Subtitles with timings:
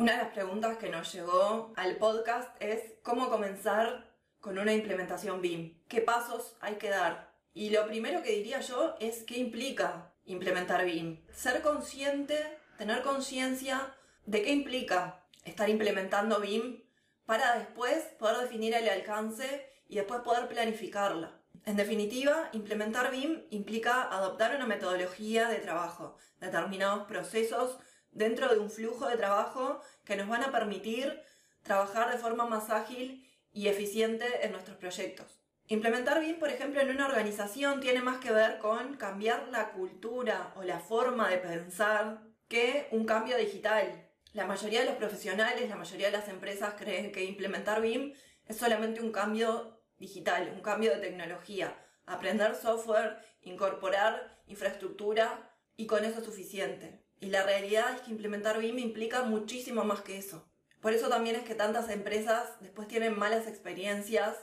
[0.00, 5.42] Una de las preguntas que nos llegó al podcast es cómo comenzar con una implementación
[5.42, 5.78] BIM.
[5.88, 7.34] ¿Qué pasos hay que dar?
[7.52, 11.20] Y lo primero que diría yo es qué implica implementar BIM.
[11.34, 12.38] Ser consciente,
[12.78, 16.82] tener conciencia de qué implica estar implementando BIM
[17.26, 21.42] para después poder definir el alcance y después poder planificarla.
[21.66, 27.76] En definitiva, implementar BIM implica adoptar una metodología de trabajo, determinados procesos
[28.12, 31.20] dentro de un flujo de trabajo que nos van a permitir
[31.62, 35.40] trabajar de forma más ágil y eficiente en nuestros proyectos.
[35.66, 40.52] Implementar BIM, por ejemplo, en una organización tiene más que ver con cambiar la cultura
[40.56, 44.08] o la forma de pensar que un cambio digital.
[44.32, 48.14] La mayoría de los profesionales, la mayoría de las empresas creen que implementar BIM
[48.46, 56.04] es solamente un cambio digital, un cambio de tecnología, aprender software, incorporar infraestructura y con
[56.04, 57.04] eso es suficiente.
[57.20, 60.48] Y la realidad es que implementar BIM implica muchísimo más que eso.
[60.80, 64.36] Por eso también es que tantas empresas después tienen malas experiencias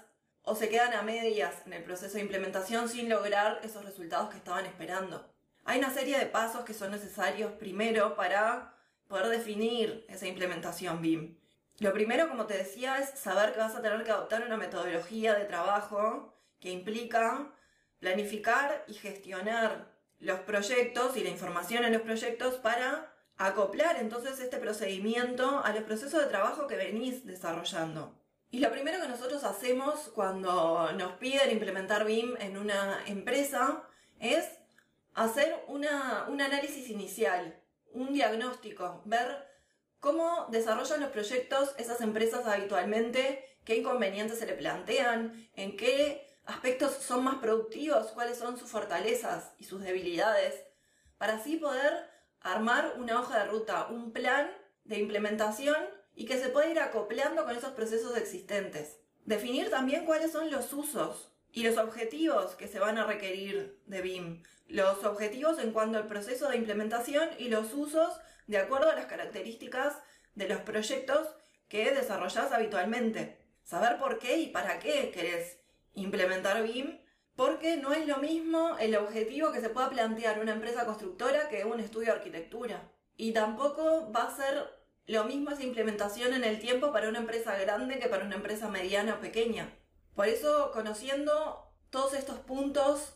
[0.44, 4.38] o se quedan a medias en el proceso de implementación sin lograr esos resultados que
[4.38, 5.28] estaban esperando.
[5.66, 8.74] Hay una serie de pasos que son necesarios primero para
[9.08, 11.38] poder definir esa implementación BIM.
[11.80, 15.34] Lo primero, como te decía, es saber que vas a tener que adoptar una metodología
[15.34, 17.52] de trabajo que implica
[18.00, 24.58] planificar y gestionar los proyectos y la información en los proyectos para acoplar entonces este
[24.58, 28.20] procedimiento a los procesos de trabajo que venís desarrollando.
[28.50, 33.84] Y lo primero que nosotros hacemos cuando nos piden implementar BIM en una empresa
[34.20, 34.46] es
[35.14, 37.60] hacer una, un análisis inicial,
[37.94, 39.48] un diagnóstico, ver
[40.00, 46.94] cómo desarrollan los proyectos esas empresas habitualmente, qué inconvenientes se le plantean, en qué aspectos
[46.94, 50.56] son más productivos, cuáles son sus fortalezas y sus debilidades,
[51.18, 52.10] para así poder
[52.40, 54.50] armar una hoja de ruta, un plan
[54.86, 55.78] de implementación
[56.16, 58.98] y que se pueda ir acoplando con esos procesos existentes.
[59.26, 64.02] Definir también cuáles son los usos y los objetivos que se van a requerir de
[64.02, 64.44] BIM.
[64.68, 69.08] Los objetivos en cuanto al proceso de implementación y los usos de acuerdo a las
[69.08, 69.98] características
[70.36, 71.28] de los proyectos
[71.68, 73.38] que desarrollas habitualmente.
[73.64, 75.57] Saber por qué y para qué querés
[75.98, 77.00] implementar BIM,
[77.36, 81.66] porque no es lo mismo el objetivo que se pueda plantear una empresa constructora que
[81.66, 82.92] un estudio de arquitectura.
[83.16, 84.68] Y tampoco va a ser
[85.06, 88.70] lo mismo esa implementación en el tiempo para una empresa grande que para una empresa
[88.70, 89.74] mediana o pequeña.
[90.16, 93.14] Por eso, conociendo todos estos puntos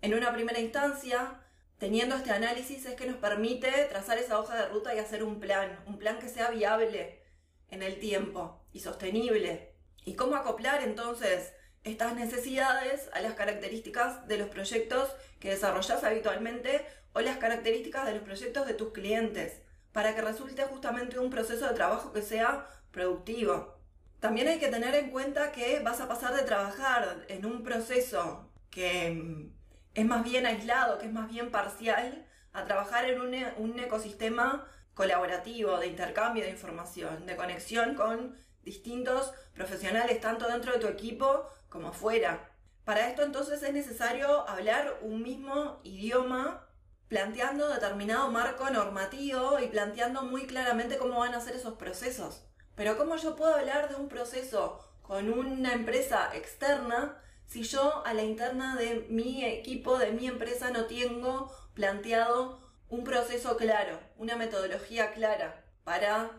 [0.00, 1.40] en una primera instancia,
[1.78, 5.40] teniendo este análisis es que nos permite trazar esa hoja de ruta y hacer un
[5.40, 7.22] plan, un plan que sea viable
[7.68, 9.74] en el tiempo y sostenible.
[10.04, 11.52] ¿Y cómo acoplar entonces
[11.84, 15.10] estas necesidades a las características de los proyectos
[15.40, 19.60] que desarrollas habitualmente o las características de los proyectos de tus clientes,
[19.92, 23.76] para que resulte justamente un proceso de trabajo que sea productivo.
[24.20, 28.48] También hay que tener en cuenta que vas a pasar de trabajar en un proceso
[28.70, 29.52] que mm,
[29.94, 34.66] es más bien aislado, que es más bien parcial, a trabajar en e, un ecosistema
[34.94, 41.48] colaborativo, de intercambio de información, de conexión con distintos profesionales, tanto dentro de tu equipo
[41.72, 42.50] como fuera.
[42.84, 46.68] Para esto entonces es necesario hablar un mismo idioma,
[47.08, 52.44] planteando determinado marco normativo y planteando muy claramente cómo van a ser esos procesos.
[52.74, 58.14] Pero ¿cómo yo puedo hablar de un proceso con una empresa externa si yo a
[58.14, 64.36] la interna de mi equipo, de mi empresa, no tengo planteado un proceso claro, una
[64.36, 66.30] metodología clara para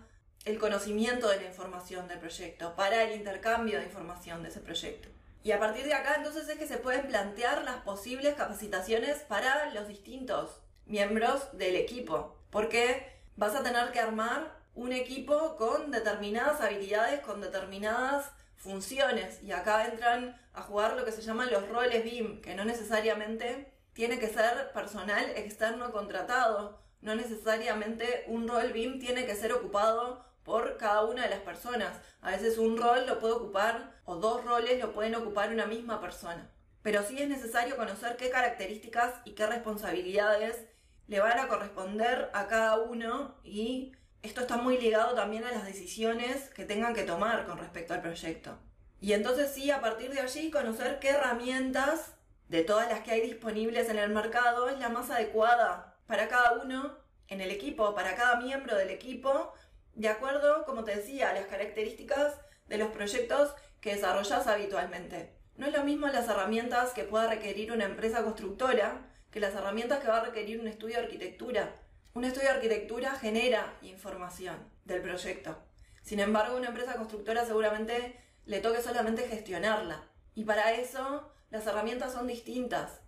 [0.45, 5.09] el conocimiento de la información del proyecto, para el intercambio de información de ese proyecto.
[5.43, 9.69] Y a partir de acá entonces es que se pueden plantear las posibles capacitaciones para
[9.71, 16.61] los distintos miembros del equipo, porque vas a tener que armar un equipo con determinadas
[16.61, 19.43] habilidades, con determinadas funciones.
[19.43, 23.73] Y acá entran a jugar lo que se llaman los roles BIM, que no necesariamente
[23.91, 30.25] tiene que ser personal externo contratado, no necesariamente un rol BIM tiene que ser ocupado
[30.43, 31.97] por cada una de las personas.
[32.21, 36.01] A veces un rol lo puede ocupar o dos roles lo pueden ocupar una misma
[36.01, 36.49] persona.
[36.81, 40.65] Pero sí es necesario conocer qué características y qué responsabilidades
[41.07, 45.65] le van a corresponder a cada uno y esto está muy ligado también a las
[45.65, 48.57] decisiones que tengan que tomar con respecto al proyecto.
[49.01, 52.13] Y entonces sí, a partir de allí, conocer qué herramientas
[52.47, 56.53] de todas las que hay disponibles en el mercado es la más adecuada para cada
[56.63, 56.97] uno
[57.27, 59.53] en el equipo, para cada miembro del equipo,
[59.95, 65.33] de acuerdo, como te decía, a las características de los proyectos que desarrollas habitualmente.
[65.55, 69.99] No es lo mismo las herramientas que pueda requerir una empresa constructora que las herramientas
[69.99, 71.75] que va a requerir un estudio de arquitectura.
[72.13, 74.55] Un estudio de arquitectura genera información
[74.85, 75.57] del proyecto.
[76.01, 80.03] Sin embargo, una empresa constructora seguramente le toque solamente gestionarla.
[80.35, 83.02] Y para eso las herramientas son distintas.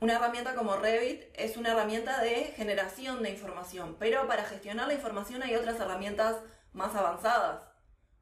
[0.00, 4.94] Una herramienta como Revit es una herramienta de generación de información, pero para gestionar la
[4.94, 6.36] información hay otras herramientas
[6.72, 7.60] más avanzadas.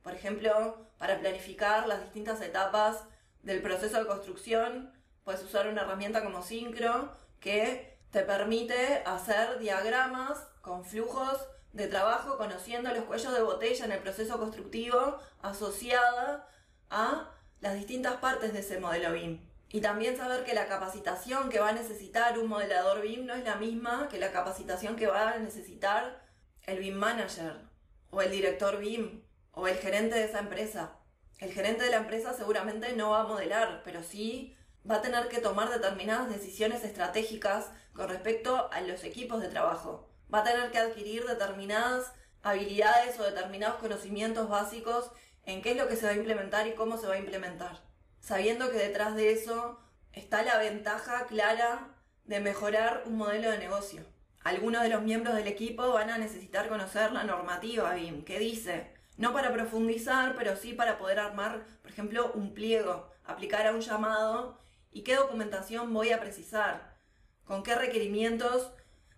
[0.02, 3.04] Por ejemplo, para planificar las distintas etapas
[3.44, 4.92] del proceso de construcción,
[5.22, 12.38] puedes usar una herramienta como Syncro que te permite hacer diagramas con flujos de trabajo
[12.38, 16.48] conociendo los cuellos de botella en el proceso constructivo asociada
[16.90, 17.30] a
[17.60, 19.48] las distintas partes de ese modelo BIM.
[19.70, 23.44] Y también saber que la capacitación que va a necesitar un modelador BIM no es
[23.44, 26.22] la misma que la capacitación que va a necesitar
[26.62, 27.68] el BIM manager
[28.10, 29.22] o el director BIM
[29.52, 30.96] o el gerente de esa empresa.
[31.38, 34.56] El gerente de la empresa seguramente no va a modelar, pero sí
[34.90, 40.08] va a tener que tomar determinadas decisiones estratégicas con respecto a los equipos de trabajo.
[40.32, 42.12] Va a tener que adquirir determinadas
[42.42, 45.10] habilidades o determinados conocimientos básicos
[45.44, 47.80] en qué es lo que se va a implementar y cómo se va a implementar,
[48.28, 49.80] sabiendo que detrás de eso
[50.12, 51.94] está la ventaja clara
[52.26, 54.04] de mejorar un modelo de negocio.
[54.44, 58.92] Algunos de los miembros del equipo van a necesitar conocer la normativa BIM, que dice,
[59.16, 63.80] no para profundizar, pero sí para poder armar, por ejemplo, un pliego, aplicar a un
[63.80, 64.60] llamado
[64.92, 66.98] y qué documentación voy a precisar,
[67.46, 68.70] con qué requerimientos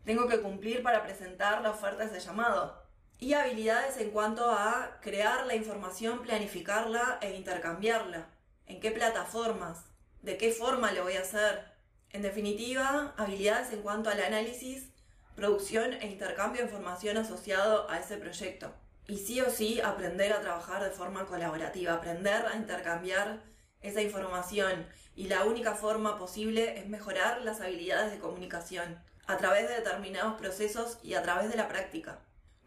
[0.05, 2.81] tengo que cumplir para presentar la oferta de ese llamado
[3.19, 8.29] y habilidades en cuanto a crear la información, planificarla e intercambiarla.
[8.71, 9.79] ¿En qué plataformas?
[10.23, 11.65] ¿De qué forma lo voy a hacer?
[12.11, 14.93] En definitiva, habilidades en cuanto al análisis,
[15.35, 18.73] producción e intercambio de información asociado a ese proyecto.
[19.09, 23.43] Y sí o sí aprender a trabajar de forma colaborativa, aprender a intercambiar
[23.81, 24.87] esa información.
[25.17, 30.39] Y la única forma posible es mejorar las habilidades de comunicación a través de determinados
[30.39, 32.21] procesos y a través de la práctica.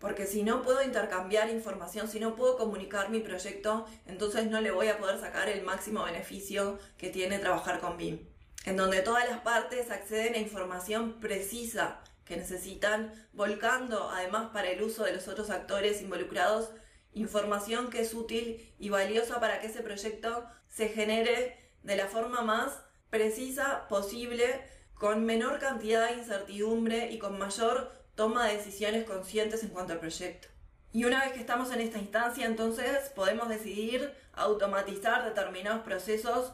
[0.03, 4.71] Porque si no puedo intercambiar información, si no puedo comunicar mi proyecto, entonces no le
[4.71, 8.19] voy a poder sacar el máximo beneficio que tiene trabajar con BIM.
[8.65, 14.83] En donde todas las partes acceden a información precisa que necesitan, volcando además para el
[14.83, 16.71] uso de los otros actores involucrados
[17.13, 22.41] información que es útil y valiosa para que ese proyecto se genere de la forma
[22.41, 22.73] más
[23.09, 29.69] precisa posible, con menor cantidad de incertidumbre y con mayor toma de decisiones conscientes en
[29.69, 30.47] cuanto al proyecto.
[30.91, 36.53] Y una vez que estamos en esta instancia, entonces podemos decidir automatizar determinados procesos,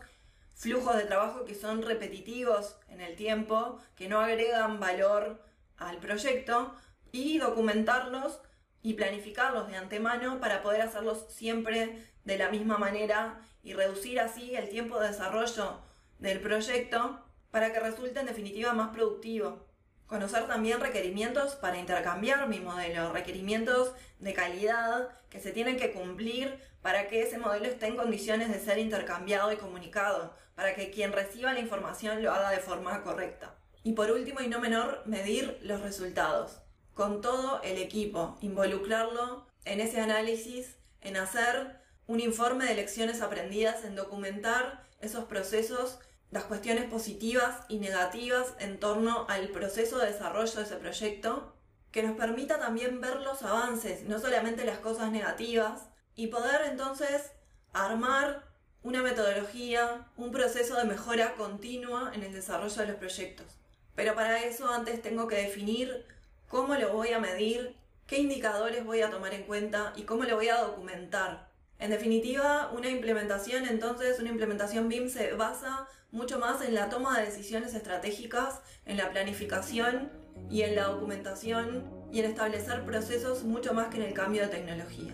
[0.56, 5.44] flujos de trabajo que son repetitivos en el tiempo, que no agregan valor
[5.78, 6.74] al proyecto,
[7.12, 8.40] y documentarlos
[8.82, 14.56] y planificarlos de antemano para poder hacerlos siempre de la misma manera y reducir así
[14.56, 15.82] el tiempo de desarrollo
[16.20, 17.20] del proyecto
[17.52, 19.69] para que resulte en definitiva más productivo.
[20.10, 26.60] Conocer también requerimientos para intercambiar mi modelo, requerimientos de calidad que se tienen que cumplir
[26.82, 31.14] para que ese modelo esté en condiciones de ser intercambiado y comunicado, para que quien
[31.14, 33.54] reciba la información lo haga de forma correcta.
[33.84, 36.58] Y por último y no menor, medir los resultados.
[36.96, 43.86] Con todo el equipo, involucrarlo en ese análisis, en hacer un informe de lecciones aprendidas,
[43.86, 46.00] en documentar esos procesos
[46.32, 51.56] las cuestiones positivas y negativas en torno al proceso de desarrollo de ese proyecto,
[51.92, 57.32] que nos permita también ver los avances, no solamente las cosas negativas, y poder entonces
[57.74, 58.44] armar
[58.84, 63.48] una metodología, un proceso de mejora continua en el desarrollo de los proyectos.
[63.96, 66.06] Pero para eso antes tengo que definir
[66.48, 67.76] cómo lo voy a medir,
[68.08, 71.49] qué indicadores voy a tomar en cuenta y cómo lo voy a documentar.
[71.80, 77.18] En definitiva, una implementación entonces, una implementación BIM se basa mucho más en la toma
[77.18, 80.12] de decisiones estratégicas, en la planificación
[80.52, 84.48] y en la documentación y en establecer procesos mucho más que en el cambio de
[84.50, 85.14] tecnología.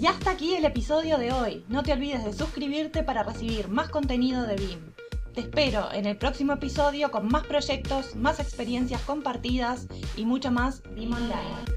[0.00, 1.64] Y hasta aquí el episodio de hoy.
[1.68, 4.92] No te olvides de suscribirte para recibir más contenido de BIM.
[5.34, 9.86] Te espero en el próximo episodio con más proyectos, más experiencias compartidas
[10.16, 11.75] y mucho más BIM Online.